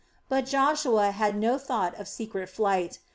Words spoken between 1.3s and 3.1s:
no thought of secret flight.